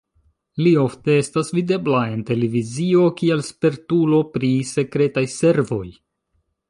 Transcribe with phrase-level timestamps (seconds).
[0.67, 5.85] Li ofte estas videbla en televizio kiel spertulo pri sekretaj servoj.